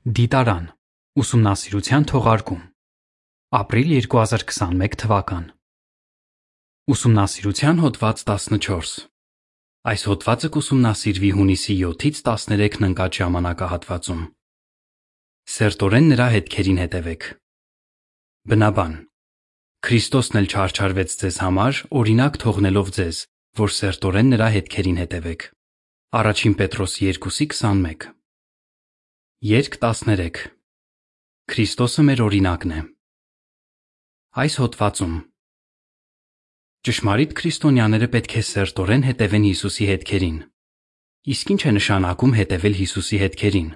[0.00, 0.62] Դիտարան
[1.20, 2.60] ուսումնասիրության թողարկում
[3.56, 5.42] ապրիլ 2021 թվական
[6.94, 8.94] Ուսումնասիրության հոդված 14
[9.92, 14.22] Այս հոդվածը կուսումնասիրվի հունիսի 7-ից 13-ն ընկած ժամանակահատվածում
[15.56, 17.26] Սերտորեն նրա հետքերին հետևեք
[18.48, 18.94] Բնաբան
[19.84, 23.20] Քրիստոսն էլ չարչարվեց ձեզ համար օրինակ թողնելով ձեզ
[23.60, 25.46] որ սերտորեն նրա հետքերին հետևեք
[26.22, 28.19] Առաջին Պետրոս 2:21
[29.40, 30.50] Երկ 13
[31.48, 32.80] Քրիստոսը մեր օրինակն է
[34.42, 35.14] Այս հոդվածում
[36.88, 40.36] Ճշմարիտ քրիստոնյաները պետք է սերտորեն հետևեն Հիսուսի հետքերին։
[41.36, 43.72] Իսկ ինչ է նշանակում հետևել Հիսուսի հետքերին։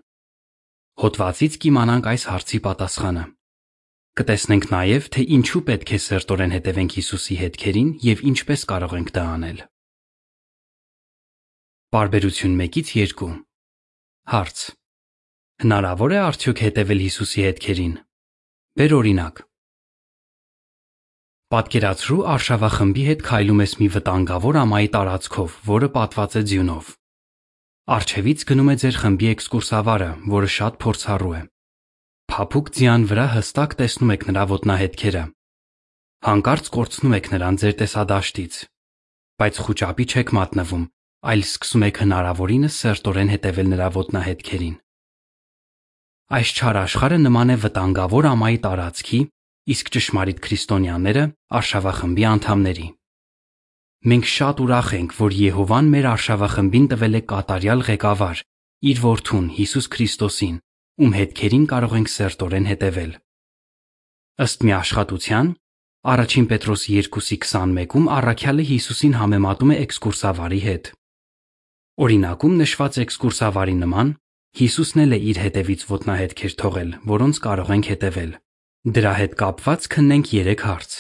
[1.06, 3.24] Հոդվածից կիմանանք այս հարցի պատասխանը։
[4.20, 9.28] Կտեսնենք նաև, թե ինչու պետք է սերտորեն հետևենք Հիսուսի հետքերին եւ ինչպես կարող ենք դա
[9.33, 9.66] անել։
[11.96, 13.34] Բարբերություն 1-ից 2
[14.28, 14.70] Հարց.
[15.64, 17.92] Հնարավոր է արդյոք հետևել Հիսուսի հետքերին։
[18.77, 19.39] Բեր օրինակ։
[21.55, 26.91] Պատկերացրու արշավախմբի հետ քայլում ես մի վտանգավոր ամայի տարածքով, որը պատված է ձյունով։
[27.97, 31.42] Արջևից գնում է ձեր խմբի էքսկուրսավարը, որը շատ փորձառու է։
[32.34, 35.24] Փափուկ ձյան վրա հստակ տեսնում եք նրա ոտնահետքերը։
[36.28, 38.55] Հանկարծ կորցնում եք նրան ձեր տեսադաշտից,
[39.41, 40.89] բայց խոճապի չեք մատնվում,
[41.24, 44.83] այլ սկսում եք հնարավորինս սերտորեն հետևել նրա ոտնահետքերին։
[46.33, 49.19] Այս չար աշխարհը նման է վտանգավոր ամայի տարածքի,
[49.75, 51.25] իսկ ճշմարիտ քրիստոնյաները
[51.58, 52.86] արշավախմբի անդամների։
[54.08, 58.41] Մենք շատ ուրախ ենք, որ Եհովան մեր արշավախմբին տվել է կատարյալ ղեկավար՝
[58.84, 60.56] իր որդուն Հիսուս Քրիստոսին,
[61.05, 63.12] ում հետքերին կարող ենք սերտորեն հետևել։
[64.45, 65.47] Ըստ մի աշխատության,
[66.05, 70.91] Առաջին Պետրոս 2:21-ում առաքյալը Հիսուսին համեմատում է էքսկուրսավարի հետ։
[72.05, 74.11] Օրինակում նշված էքսկուրսավարի նման
[74.55, 78.34] Հիսուսն էլ է իր հետևից ոտնահետքեր թողել, որոնց կարող ենք հետևել։
[78.94, 80.92] Դրա հետ կապված քննենք 3 հարց։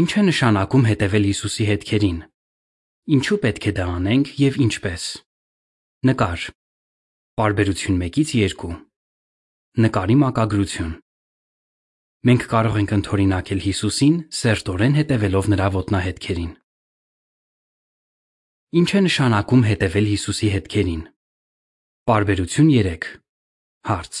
[0.00, 2.22] Ինչ է նշանակում հետևել Հիսուսի հետքերին։
[3.18, 5.04] Ինչու պետք է դա անենք եւ ինչպես։
[6.08, 6.46] Նկար։
[7.36, 8.32] Բարբերություն 1-ից
[8.64, 8.72] 2։
[9.84, 10.96] Նկարի մակագրություն։
[12.28, 16.50] Մենք կարող ենք ընթորինակել Հիսուսին սերտորեն հետևելով նրա ոտնահետքերին։
[18.80, 21.06] Ինչ է նշանակում հետևել Հիսուսի հետքերին։
[22.08, 23.06] Պարբերություն 3
[23.88, 24.18] Հարց.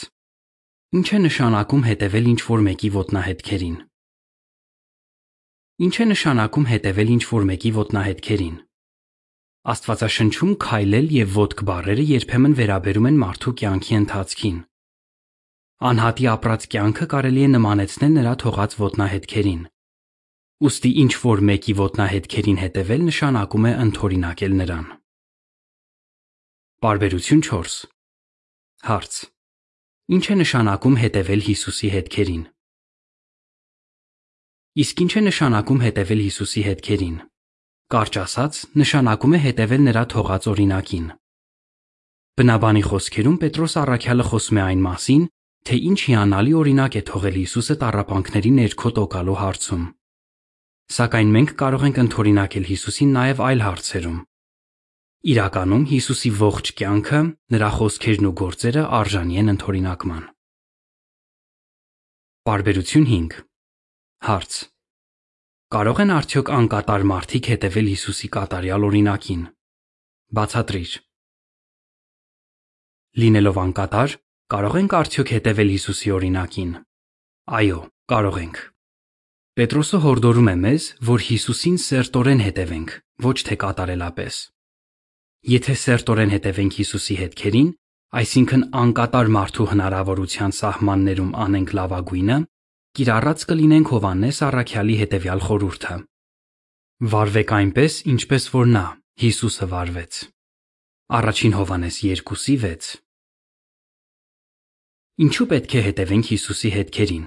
[0.98, 3.78] Ինչ է նշանակում հետևել ինչ-որ մեկի ոտնահետքերին։
[5.86, 8.58] Ինչ է նշանակում հետևել ինչ-որ մեկի ոտնահետքերին։
[9.72, 14.60] Աստվածաշնչում քայլել եւ ոտք բառերը երբեմն վերաբերում են մարդու կյանքի ընթացքին։
[15.88, 19.66] Անհատի ապրած կյանքը կարելի է նմանեցնել նրա թողած ոտնահետքերին։
[20.68, 24.97] Ոստի ինչ որ մեկի ոտնահետքերին հետևել նշանակում է ընթորինակել նրան։
[26.78, 27.70] Բարբերություն 4
[28.86, 29.14] Հարց.
[30.14, 32.44] Ինչ է նշանակում հետևել Հիսուսի հետքերին։
[34.82, 37.16] Իսկ ինչ է նշանակում հետևել Հիսուսի հետքերին։
[37.94, 41.10] Կարճ ասած, նշանակում է հետևել նրա թողած օրինակին։
[42.38, 45.28] Բնաբանի խոսքերում Պետրոս առաքյալը խոսում է այն մասին,
[45.66, 49.84] թե ինչ հիանալի օրինակ է թողել Հիսուսը տառապանքների ներքո տոկալու հարցում։
[50.94, 54.18] Սակայն մենք կարող ենք ընթորինակել Հիսուսին նաև այլ հարցերում,
[55.26, 57.20] Իրականում Հիսուսի ողջ կյանքը,
[57.50, 60.26] նրա խոսքերն ու գործերը արժանի են ընդօրինակման։
[62.46, 63.32] Բարբերություն 5
[64.28, 64.58] Հարց.
[65.74, 69.42] Կարող են արդյոք անկատար մարդիկ հետևել Հիսուսի կատարյալ օրինակին։
[70.38, 70.92] Բացատրիր։
[73.18, 74.14] Լինելով անկատար,
[74.54, 76.70] կարող ենք արդյոք հետևել Հիսուսի օրինակին։
[77.58, 77.80] Այո,
[78.14, 78.62] կարող ենք։
[79.58, 82.94] Պետրոսը հորդորում է մեզ, որ Հիսուսին սերտորեն հետևենք,
[83.26, 84.38] ոչ թե կատարելապես։
[85.46, 87.68] Եթե սերտորեն հետևենք Հիսուսի հետքերին,
[88.18, 92.38] այսինքն անկատար մարդու հնարավորության սահմաններում անենք լավագույնը,
[92.98, 95.94] կիրառած կլինենք Հովանես առաքյալի հետևյալ խորհուրդը.
[97.14, 98.84] Վարվեք այնպես, ինչպես որ նա,
[99.22, 100.22] Հիսուսը վարվեց։
[101.18, 102.90] Առաջին Հովանես 2:6
[105.18, 107.24] Ինչու պետք է հետևենք Հիսուսի հետքերին։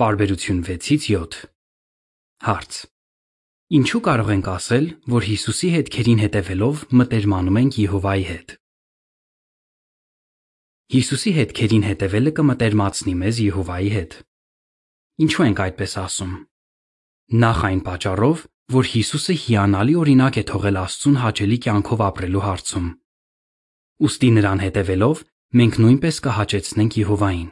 [0.00, 1.40] Բարբերություն 6-ից 7
[2.44, 2.93] Հարց.
[3.72, 8.50] Ինչու կարող ենք ասել, որ Հիսուսի հետքերին հետևելով մտերմանում ենք Եհովայի հետ։
[10.94, 14.16] Հիսուսի հետքերին հետևելը կմտերմացնի մեզ Եհովայի հետ։
[15.24, 16.34] Ինչու ենք այդպես ասում։
[17.44, 18.42] Նախ այն պատճառով,
[18.74, 22.90] որ Հիսուսը հիանալի օրինակ է թողել Աստծուն հաճելի կյանքով ապրելու հարցում։
[24.04, 25.22] Ոստի նրան հետևելով
[25.56, 27.48] մենք նույնպես կհաճեցնենք Եհովային։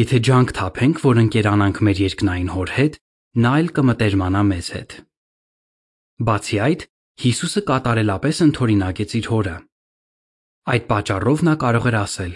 [0.00, 2.98] Եթե ջանք թափենք, որ ընկերանանք մեր երկնային հոր հետ,
[3.38, 4.94] նա էլ կմտերմանա մեզ հետ։
[6.28, 6.84] Բացի այդ,
[7.18, 9.54] Հիսուսը կատարելապես ընդօրինակեց իր հորը։
[10.72, 12.34] Այդ պատճառով նա կարող էր ասել.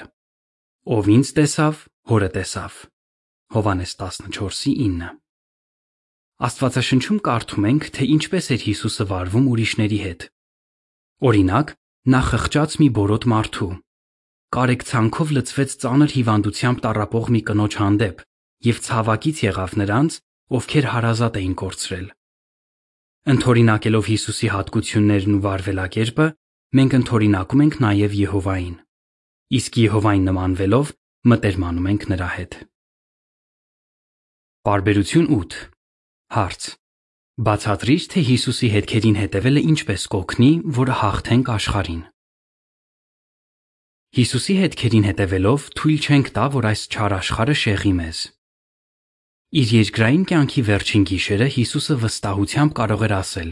[0.97, 2.79] Ով ինձ տեսավ, հորը տեսավ։
[3.55, 5.13] Հովանես 14:9։
[6.43, 10.27] Աստվածաշնչում կարդում ենք, թե ինչպես էր Հիսուսը վարվում ուրիշների հետ։
[11.23, 11.69] Օրինակ,
[12.13, 13.73] նա խղճած մի բորոտ մարդու
[14.53, 18.19] կարեկցանքով լցվեց ծանր հիվանդությամբ տառապող մի կնոջ հանդեպ
[18.67, 20.17] եւ ցավակից եղավ նրանց,
[20.59, 22.07] ովքեր հարազատ էին կորցրել։
[23.33, 26.27] Ընթորինակելով Հիսուսի հատկություններն ու վարվելակերպը,
[26.79, 28.77] մենք ընթորինակում ենք նաև Եհովային։
[29.59, 30.93] Իսկ Եհովային նմանվելով
[31.33, 32.57] մտերմանում ենք նրա հետ։
[34.67, 35.59] Բարբերություն 8
[36.33, 36.69] Հարց.
[37.47, 42.03] Բացատրիր, թե Հիսուսի հետքերին հետևելը ինչպես կօգնի, որ հաղթենք աշխարհին։
[44.19, 48.19] Հիսուսի հետքերին հետևելով թույլ չենք տա, որ այս չար աշխարհը շեղի մեզ։
[49.53, 53.51] Իր երկրային կյանքի վերջին գիշերը Հիսուսը վստահությամբ կարող էր ասել.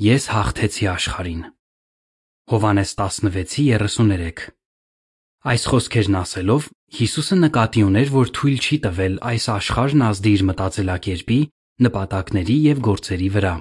[0.00, 1.42] Ես հաղթեցի աշխարհին։
[2.48, 4.46] Հովանես 16:33
[5.52, 6.70] Այս խոսքերն ասելով
[7.00, 11.38] Հիսուսը նկատի ուներ, որ թույլ չի տվել այս աշխարհն ազդի իր մտածելակերպի,
[11.84, 13.54] նպատակների եւ գործերի վրա։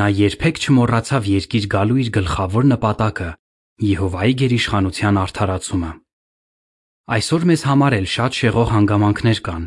[0.00, 3.30] Նա երբեք չմոռացավ երկիր գալու իր գլխավոր նպատակը՝
[3.84, 5.92] Եհովայի գերիշխանության արդարացումը։
[7.04, 9.64] Այսօր մեզ համար էլ շատ շեղող հանգամանքներ կան,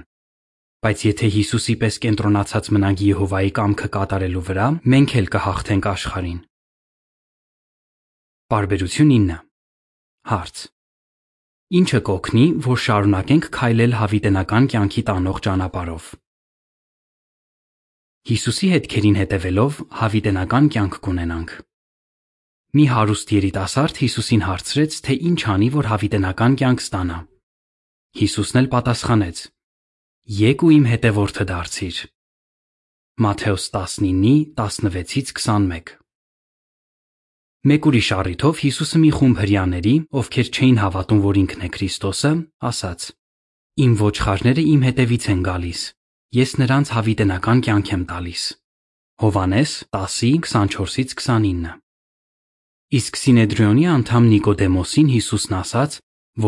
[0.85, 6.39] բայց եթե Հիսուսի պես կենտրոնացած մնանք Եհովայի կամքը կատարելու վրա, մենք էլ կհաղթենք աշխարհին։
[8.53, 9.37] Բարբերություն 9
[10.27, 10.61] Հարց.
[11.81, 16.05] Ինչը կօգնի, որ շարունակենք քայլել հավիտենական կյանքի տանող ճանապարհով։
[18.27, 21.51] Հիսուսի հետքերին հետևելով հավիտենական կյանք կունենանք։
[22.77, 27.19] Մի հարուստ երիտասարդ Հիսուսին հարցրեց, թե ինչ անի, որ հավիտենական կյանք ստանա։
[28.21, 29.37] Հիսուսն էլ պատասխանեց.
[30.27, 31.97] Եկ ու իմ հետևորդը դարձիր։
[33.23, 35.93] Մատթեոս 19:16-ից 21
[37.71, 43.07] Մեկ ուրիշ առիթով Հիսուսը մի խումբ հрьяաների, ովքեր չէին հավատում, որ ինքն է Քրիստոսը, ասաց.
[43.87, 45.81] Իմ ոչխարները իմ հետևից են գալիս։
[46.43, 48.43] Ես նրանց հավիտենական կյանք եմ տալիս։
[49.23, 51.75] Հովանես 10:24-ից 29
[52.99, 56.01] Իսկ Սինեդրիոնի անդամ Նիկոդեմոսին Հիսուսն ասաց,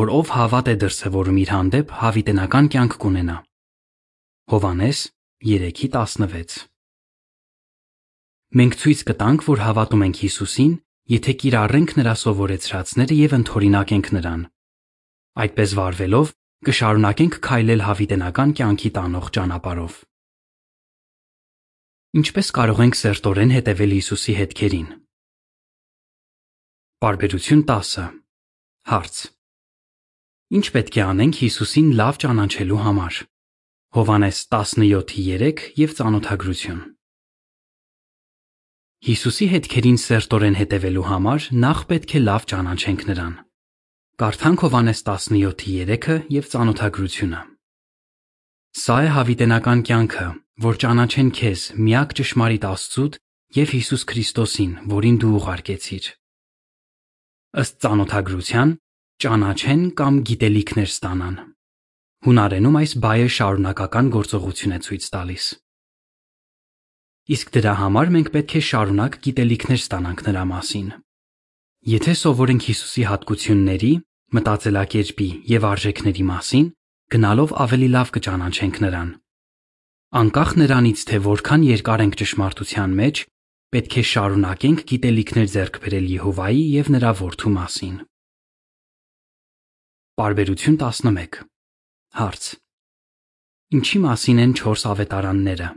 [0.04, 3.46] որ ով հավատ է դրսևորում իր հանդեպ, հավիտենական կյանք կունենա։
[4.50, 5.00] Հովանես
[5.46, 6.54] 3:16
[8.58, 10.72] Մենք ցույց կտանք, որ հավատում ենք Հիսուսին,
[11.14, 14.42] եթե կիրառենք նրա սովորեցրածները եւ ընթորինակենք նրան։
[15.46, 16.34] Այդպես վարվելով
[16.66, 19.94] կշարունակենք քայլել հավիտենական կյանքի տանող ճանապարհով։
[22.18, 24.88] Ինչպես կարող ենք սերտորեն հետևել Հիսուսի հետքերին։
[27.06, 27.98] Բարբերություն 10
[28.90, 29.26] Հարց.
[30.58, 33.28] Ինչ պետք է անենք Հիսուսին լավ ճանաչելու համար։
[33.90, 36.82] Հովանես 17:3 եւ ծանոթագրություն։
[39.08, 43.34] Հիսուսի հետքերին սերտորեն հետևելու համար նախ պետք է լավ ճանաչենք նրան։
[44.22, 47.42] Կարդանք Հովանես 17:3-ը եւ ծանոթագրությունը։
[48.78, 50.30] Սա է հավիտենական կյանքը,
[50.70, 53.22] որ ճանաչեն քեզ, միակ ճշմարիտ Աստծուդ
[53.58, 56.16] եւ Հիսուս Քրիստոսին, որին դու ուղարկեցիր։
[57.58, 58.82] Ըստ ծանոթագրության,
[59.26, 61.49] ճանաչեն կամ գիտելիքներ ստանան։
[62.28, 65.44] Հունարենում այս բայը շարունակական գործողություն է ցույց տալիս։
[67.32, 70.90] Իսկ դրա համար մենք պետք է շարունակ գիտելիքներ ստանանք նրա մասին։
[71.94, 73.92] Եթե սովորենք Հիսուսի հատկությունների,
[74.36, 76.66] մտածելակերպի եւ արժեքների մասին,
[77.16, 79.14] գնալով ավելի լավ կճանաչենք նրան։
[80.20, 83.22] Անկախ նրանից, թե որքան երկար ենք ճշմարտության մեջ,
[83.72, 87.96] պետք է շարունակենք գիտելիքներ ձեռք բերել Եհովայի եւ նրա որդու մասին։
[90.20, 91.49] Բարբերություն 11
[92.18, 92.46] Հարց.
[93.78, 95.68] Ինչի մասին են 4 ավետարանները։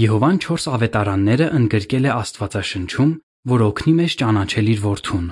[0.00, 3.12] Եհովան 4 ավետարանները ընդգրկել է Աստվածաշնչում,
[3.52, 5.28] որ օգնի մեզ ճանաչել իր որդուն։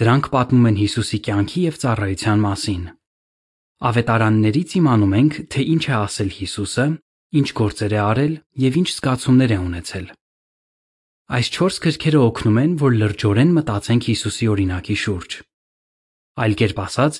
[0.00, 2.82] Դրանք պատմում են Հիսուսի կյանքի եւ ծառայության մասին։
[3.88, 6.86] Ավետարաններից իմանում ենք, թե ինչ է ասել Հիսուսը,
[7.38, 8.34] ինչ գործեր է արել
[8.64, 10.06] եւ ինչ զգացումներ է ունեցել։
[11.28, 15.40] Այս 4 գրքերը օգնում են, որ լրջորեն մտածենք Հիսուսի օրինակի շուրջ։
[16.38, 17.18] Այլ կերպ ասած,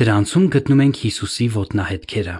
[0.00, 2.38] դրանցում գտնում ենք Հիսուսի ոտնահետքերը։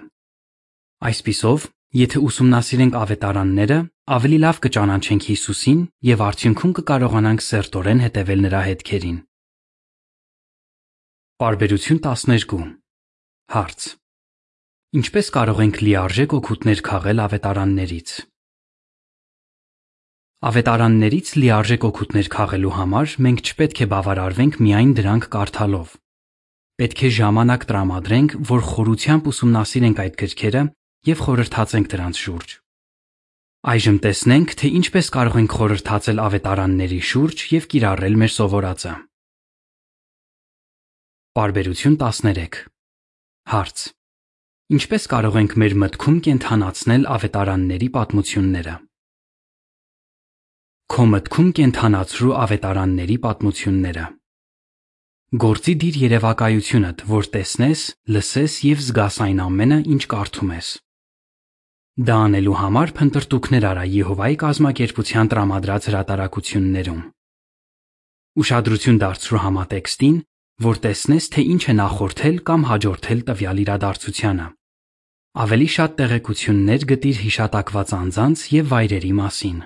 [1.10, 3.76] Այսպիսով, Եթե ուսումնասիրենք ավետարանները,
[4.14, 9.16] ավելի լավ կճանաչենք Հիսուսին եւ արդյունքում կկարողանանք սերտորեն հետևել նրա հետքերին։
[11.42, 12.62] Բարբերություն 12
[13.56, 13.88] Հարց.
[15.00, 18.14] Ինչպես կարող ենք լիարժեք օգուտներ քաղել ավետարաններից։
[20.46, 25.98] Ավետարաններից լիարժեք օգուտներ քաղելու համար մենք չպետք է բավարարվենք միայն դրանք կարդալով։
[26.80, 30.60] Պետք է ժամանակ տրամադրենք, որ խորությամբ ուսումնասիրենք այդ գրքերը
[31.10, 32.52] եւ խորհրդացենք դրանց շուրջ։
[33.70, 38.92] Այժմ տեսնենք, թե ինչպես կարող ենք խորհրդացել ավետարանների շուրջ եւ կիրառել մեր սովորածը։
[41.36, 42.56] Բարբերություն 13
[43.50, 43.82] Հարց.
[44.70, 48.74] Ինչպես կարող ենք մեր մտքում կենթանացնել ավետարանների պատմությունները։
[50.90, 54.06] Քո մտքում կենթանացրու ավետարանների պատմությունները։
[55.30, 60.70] Գործի դիր երևակայությունդ, որ տեսնես, լսես եւ զգաս այն ամենը, ինչ կարդում ես։
[62.10, 67.00] Դա անելու համար փնտրտուքներ արա Եհովայի կազմակերպության տրամադրած հրատարակություններում։
[68.42, 70.16] Ուշադրություն դարձրու համատեքստին,
[70.66, 74.46] որ տեսնես, թե ինչ է նախորդել կամ հաջորդել տվյալ իրադարձությանը։
[75.46, 79.58] Ավելի շատ տեղեկություններ գտիր հիշատակված անձանց եւ վայրերի մասին։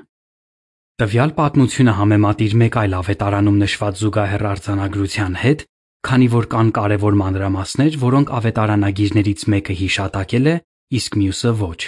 [0.94, 5.62] Տվյալ պատմությունը համեմատիր մեկ այլ ավետարանում նշված զուգահեռ արձանագրության հետ,
[6.06, 10.54] քանի որ կան կարևոր մանրամասներ, որոնք ավետարանագիրներից մեկը հիշատակել է,
[10.98, 11.80] իսկ մյուսը ոչ։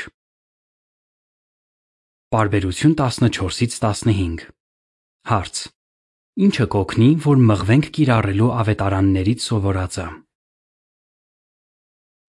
[2.34, 4.42] Բարբերություն 14-ից 15
[5.30, 5.60] Հարց.
[6.46, 10.08] Ինչը կօգնի, որ մղվենք կիրառելու ավետարաններից սովորածը։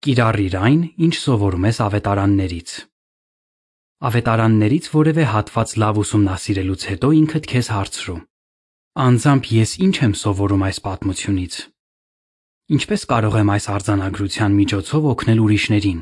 [0.05, 2.77] Կիրառիր այն, ինչ սովորում ես ավետարաններից։
[3.97, 8.17] Ավետարաններից որևէ հատված լավ ուսումնասիրելուց հետո ինքդ քեզ հարցրու.
[9.01, 11.55] Անձամբ ես ինչ եմ սովորում այս պատմությունից։
[12.77, 16.01] Ինչպես կարող եմ այս արձանագրության միջոցով օգնել ուրիշներին։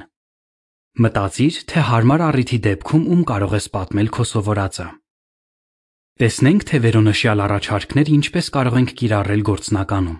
[1.05, 4.87] Մտածիր, թե հարմար առիթի դեպքում ում կարող ես պատմել քո սովորածը։
[6.19, 10.19] Տեսնենք, թե վերոնշյալ առաջարկներ ինչպես կարող ենք կիրառել գործնականում։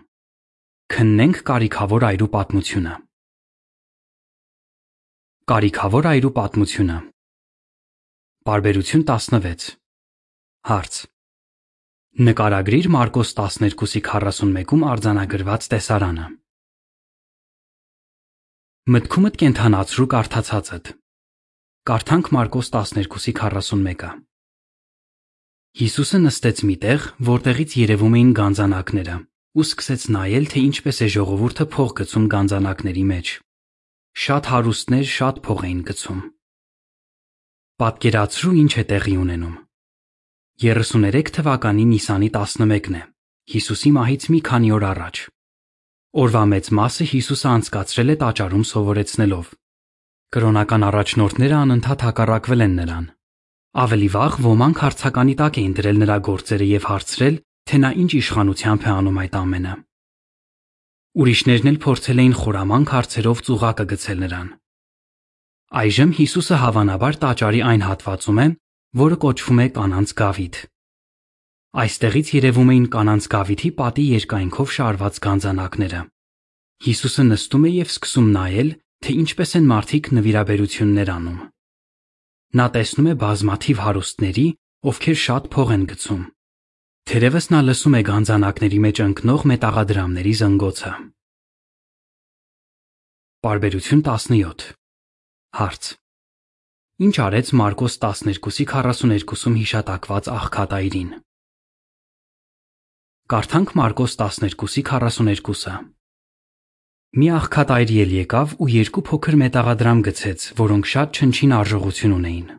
[0.96, 2.96] Քննենք կարիքավոր այրու պատմությունը։
[5.52, 6.98] Կարիքավոր այրու պատմությունը։
[8.46, 9.72] Բարբերություն 16։
[10.70, 10.98] Հարց.
[12.28, 16.26] Նկարագրիր Մարկոս 12:41-ում արձանագրված տեսարանը։
[18.96, 20.92] Մտքումդ կենթանացրու կարդացածդ։
[21.90, 24.12] Կարդանք Մարկոս 12:41-ը։
[25.82, 29.18] Հիսուսը նստեց մի տեղ, որտեղից երևում էին գանձանակները,
[29.58, 33.36] ու սկսեց նայել, թե ինչպես է ժողովուրդը փող գցում գանձանակների մեջ։
[34.22, 36.26] Շատ հարուստներ շատ փող էին գցում։
[37.76, 39.56] Պատկերացրու ինչ է տեղի ունենում։
[40.64, 43.02] 33 թվականի Նիսանի 11-ն է։
[43.52, 45.20] Հիսուսի մահից մի քանի օր առաջ։
[46.24, 49.52] Օրվա մեծ մասը Հիսուսը անցկացրել է տաճարում սովորեցնելով։
[50.36, 53.06] Կրոնական առաջնորդները անընդհատ հակառակվել են նրան։
[53.84, 58.86] Ավելի վաղ ոմանք հարցականի տակ էին դրել նրա գործերը եւ հարցրել, թե նա ինչ իշխանությամբ
[58.88, 59.74] է անում այդ ամենը։
[61.20, 64.48] Ուրիշներն էլ փորձել էին խորամանկ հարցերով ծուղակը գցել նրան։
[65.76, 68.44] Այժմ Հիսուսը հավանաբար տաճարի այն հատվածում է,
[69.00, 70.60] որը կոչվում է կանանց գավիթ։
[71.84, 76.00] Այստեղից երևում էին կանանց գավիթի պատի երկայնքով շարված գանձանակները։
[76.86, 78.70] Հիսուսը նստում է եւ սկսում նայել,
[79.04, 81.44] թե ինչպես են մարդիկ նվիրաբերություններ անում։
[82.56, 84.48] Նա տեսնում է բազմաթիվ հարուստների,
[84.96, 86.24] ովքեր շատ փող են գցում։
[87.12, 90.96] Թերևս նա լսում է գանձանակների մեջ ընկնող մետաղադրամների զնգոցը։
[93.44, 94.85] Բարբերություն 17
[95.56, 95.90] Հարց.
[97.06, 101.12] Ինչ արեց Մարկոս 12:42-ում հիշատակված աղքատայրին։
[103.32, 105.76] Կարդանք Մարկոս 12:42-ը։
[107.16, 112.52] Մի աղքատայր ել եկավ ու երկու փոքր մետաղադրամ գցեց, որոնք շատ չնչին արժողություն ունեին։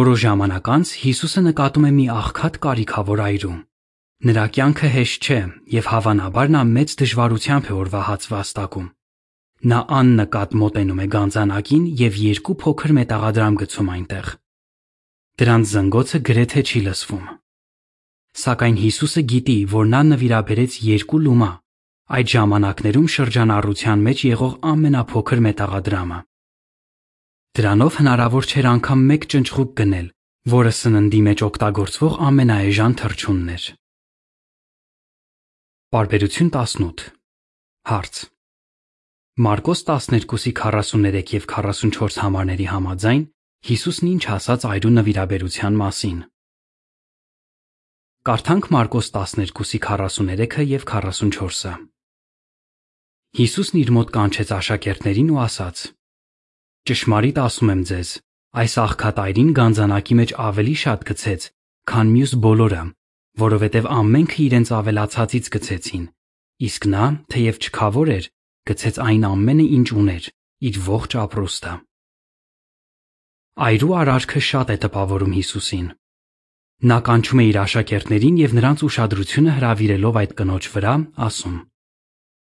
[0.00, 3.56] Որոշ ժամանակ անց Հիսուսը նկատում է մի աղքատ կարիքավոր այրու։
[4.32, 5.40] Նրա կյանքը հեշտ չէ
[5.76, 8.88] եւ հավանաբար նա մեծ դժվարությամբ է օրվա հաց վաստակում։
[9.64, 14.26] Նա աննկատ մոտենում է գանձանակին եւ երկու փոքր մետաղադրամ գցում այնտեղ։
[15.40, 17.22] Դրանց զնգոցը գրեթե չի լսվում։
[18.44, 21.48] Սակայն Հիսուսը գիտի, որ նա նվիրաբերեց երկու լումա,
[22.18, 26.18] այդ ժամանակներում շրջանառության մեջ եղող ամենափոքր մետաղադրամը։
[27.54, 30.06] Դրանով հնարավոր չէր անգամ մեկ ճնճղուկ գնել,
[30.54, 33.66] որը սննդի մեջ օգտագործվող ամենաէժան թռչունն էր։
[35.94, 37.10] Բարբերություն 18
[37.94, 38.33] Հարց
[39.34, 43.22] Մարկոս 12-ի 43 եւ 44 համարների համաձայն
[43.66, 46.20] Հիսուսն ինչ ասաց այրու նվիրաբերության մասին։
[48.30, 51.72] Կարդանք Մարկոս 12-ի 43-ը եւ 44-ը։
[53.40, 55.82] Հիսուսն իր մոտ կանչեց աշակերտներին ու ասաց.
[56.86, 58.14] Ճշմարիտ ասում եմ ձեզ,
[58.62, 61.48] այս աղքատայրին գանձանակի մեջ ավելի շատ գցեց,
[61.90, 62.84] քան մյուս բոլորը,
[63.42, 66.06] որովհետև ամենքը իրենց ավելացածից գցեցին,
[66.70, 68.30] իսկ նա, թեև չքավոր էր,
[68.68, 70.30] գցեց այն ամենը, ինչ ուներ,
[70.68, 71.74] իր ողջ ապրուստը։
[73.64, 75.86] Այրու արարքը շատ է տպավորում Հիսուսին։
[76.90, 80.94] Նա կանչում է իր աշակերտներին եւ նրանց ուշադրությունը հրավիրելով այդ կնոջ վրա,
[81.28, 81.58] ասում.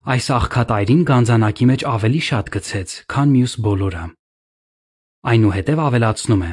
[0.09, 4.05] Այս աղքատ այրին գանձանակի մեջ ավելի շատ գցեց, քան մյուս բոլորը։
[5.29, 6.50] Այնուհետև ավելացնում է.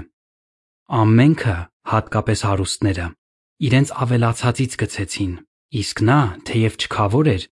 [1.00, 1.58] Ամենքը,
[1.96, 3.08] հատկապես հարուստները,
[3.66, 5.34] իրենց ավելացածից գցեցին,
[5.82, 6.20] իսկ նա,
[6.50, 7.44] թեև չքավոր էր,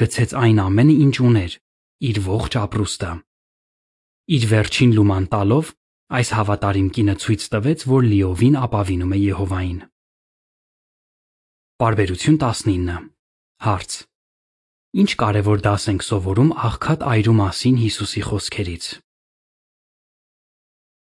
[0.00, 1.52] գցեց այն ամենը, ինչ ուներ,
[2.08, 3.12] իր ողջ ապրուստը։
[4.38, 5.70] Իր վերջին լուման տալով
[6.08, 9.80] այս հավատարիմ կինը ցույց տվեց, որ լիովին ապավինում է Եհովային։
[11.78, 13.08] Բարբերություն 19
[13.68, 13.92] Հարց.
[14.98, 18.84] Ինչ կարևոր դաս ենք սովորում աղքատ այրու մասին Հիսուսի խոսքերից։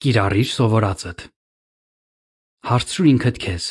[0.01, 1.25] Կիրառիր սովորածդ։
[2.67, 3.65] Հարցրու ինքդ քեզ.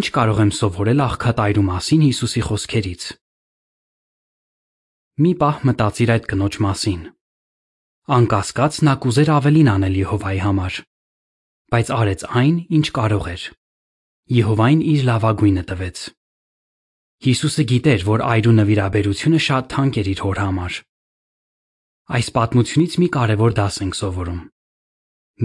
[0.00, 3.06] Ինչ կարող եմ սովորել աղքատ այրու մասին Հիսուսի խոսքերից։
[5.20, 7.00] Մի պահ մտածիր այդ կնոջ մասին։
[8.16, 10.76] Անկասկած նա կուզեր ավելին անել Եհովայի համար,
[11.74, 13.42] բայց արեց այն, ինչ կարող էր։
[14.36, 15.98] Եհովային իր լավագույնը տվեց։
[17.26, 20.78] Հիսուսը գիտեր, որ այրու նվիրաբերությունը շատ թանկ էր իր հոր համար։
[22.16, 24.40] Այս պատմությունից մի կարևոր դաս ենք սովորում։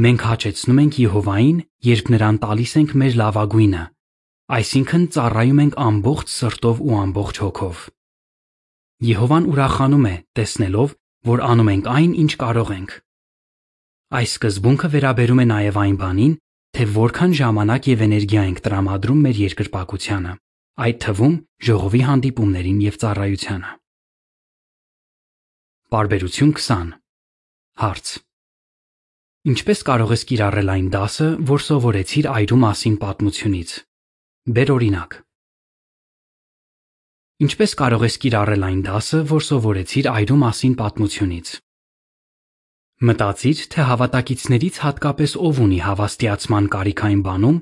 [0.05, 3.83] Մենք հաճեցնում ենք Եհովային, երբ նրան տալիս ենք մեր լավագույնը,
[4.55, 7.85] այսինքն ծառայում ենք ամբողջ սրտով ու ամբողջ հոգով։
[9.03, 10.95] Եհովան ուրախանում է, տեսնելով,
[11.27, 12.95] որ անում ենք այն, ինչ կարող ենք։
[14.15, 16.33] Այս սկզբունքը վերաբերում է նաև այն բանին,
[16.75, 20.33] թե որքան ժամանակ եւ էներգիա ենք տրամադրում մեր երկրպագությանը
[20.75, 21.35] այդ թվում
[21.65, 23.69] ժողովի հանդիպումներին եւ ծառայությանը։
[25.95, 26.89] Բարբերություն 20
[27.79, 28.11] Հարց.
[29.55, 33.71] Ինչպես կարող ես կիրառել այն դասը, որ սովորեցիր այրու մասին պատմությունից։
[34.55, 35.17] Բեր օրինակ։
[37.43, 41.49] Ինչպես կարող ես կիրառել այն դասը, որ սովորեցիր այրու մասին պատմությունից։
[43.09, 47.57] Մտածիր, թե հավատակիցներից հատկապես ով ունի հավաստիացման կարիք այն բանում,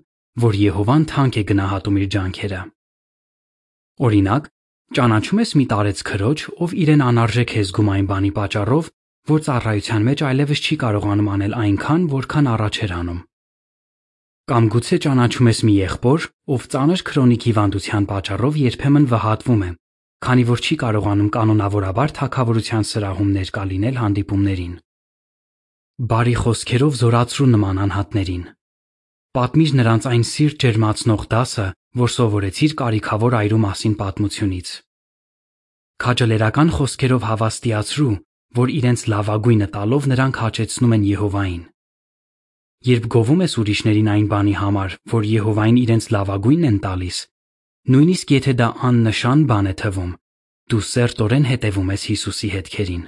[0.46, 2.62] որ Եհովան թանկ է գնահատում իր ջանքերը։
[4.06, 4.50] Օրինակ,
[4.94, 8.94] ճանաչում ես մի տարեց քրոջ, ով իրեն անարժեք է զգում այն բանի պատճառով,
[9.34, 13.22] որ ծառայության մեջ այլևս չի կարողանում անել այնքան, որքան առաջ էր անում։
[14.52, 19.70] Կամ գուցե ճանաչում ես մի եղբոր, ով ծանր քրոնիկ հիվանդության պատճառով երբեմն վհատվում է,
[20.28, 24.74] քանի որ չի կարողանում կանոնավորաբար թակավորության սրահում ներկա լինել հանդիպումներին։
[26.12, 28.44] Բարի խոսքերով զորացրու նման անհատներին։
[29.34, 31.68] Պատմիր նրանց այն սիրտ ջերմացնող դասը,
[32.04, 34.78] որ սովորեցիր կարիքավոր այրու մասին պատմությունից։
[36.04, 38.16] Քաջալերական խոսքերով հավաստիացրու,
[38.60, 41.64] որ իրենց լավագույնը տալով նրանք հաճեցնում են Եհովային։
[42.84, 47.20] Երբ գովում ես ուրիշներին այն բանի համար, որ Եհովային իրենց լավագույնն են տալիս,
[47.94, 50.10] նույնիսկ եթե դա աննշան բան է թվում,
[50.74, 53.06] դու սերտորեն հետևում ես Հիսուսի հետքերին։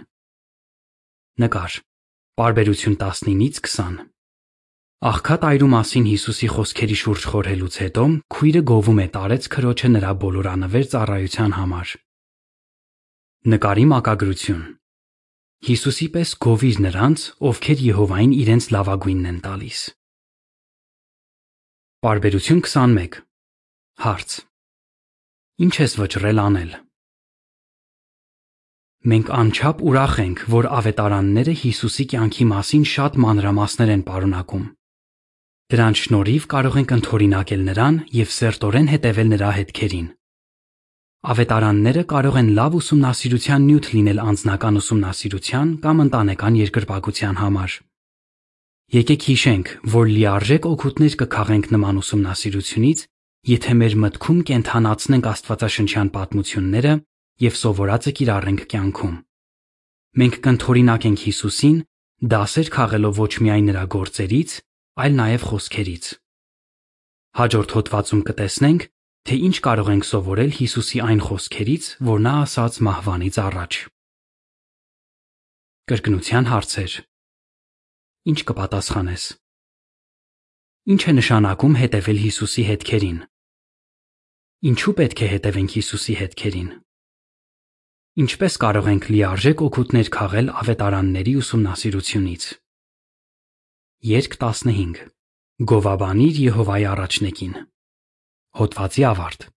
[1.43, 1.75] Նկար։
[2.39, 3.99] Բարբերություն 19-ից 20
[5.11, 10.85] Աղքատ այրու մասին Հիսուսի խոսքերի շուրջ խորհելուց հետո քույրը գովում է տարեց քրոջը նրա բոլորանվեր
[10.95, 11.93] ծառայության համար։
[13.55, 14.63] Նկարի մակագրություն
[15.63, 19.79] Հիսուսի պես գովիր նրանց, ովքեր Եհովային իրենց լավագույնն են տալիս։
[22.05, 23.15] Բարբերություն 21
[24.05, 24.35] Հարց.
[25.65, 26.75] Ինչ ես վճռել անել։
[29.05, 34.63] Մենք անչափ ուրախ ենք, որ ավետարանները Հիսուսի կյանքի մասին շատ մանրամասներ են պարունակում։
[35.73, 40.07] Դրանց շնորհիվ կարող ենք ընդօրինակել Նրան և սերտորեն հետևել Նրա հետքերին։
[41.25, 47.77] Ավետարանները կարող են լավ ուսումնասիրության նյութ լինել անձնական ուսումնասիրության կամ ընտանեկան երկրպագության համար։
[48.95, 52.99] Եկեք հիշենք, որ լիարժեք օգուտներ կքաղենք նման ուսումնասիրությունից,
[53.55, 56.93] եթե մեր մտքում կենթանացնենք աստվածաշնչյան պատմությունները
[57.45, 59.15] և սովորածը կիրառենք կյանքում։
[60.21, 61.77] Մենք կընդօրինակենք Հիսուսին,
[62.35, 64.51] դասեր քաղելով ոչ միայն Նրա գործերից,
[65.01, 66.05] այլ նաև խոսքերից։
[67.35, 68.85] Հաջորդ հոդվածում կտեսնենք,
[69.25, 73.77] թե ինչ կարող ենք սովորել Հիսուսի այն խոսքերից, որ նա ասաց մահվանից առաջ։
[75.89, 76.93] Կրկնության հարցեր։
[78.29, 79.25] Ինչ կպատասխանես։
[80.93, 83.19] Ինչ է նշանակում հետևել Հիսուսի հետքերին։
[84.69, 86.69] Ինչու պետք է հետևենք Հիսուսի հետքերին։
[88.25, 92.43] Ինչպես կարող ենք լիարժեք օգուտներ քաղել ավետարանների ուսումնասիրությունից։
[94.05, 95.05] Երկ 15
[95.65, 97.55] Գովաբանիր Եհովայի առաջնեկին
[98.55, 99.49] Հոդվացի ավարտ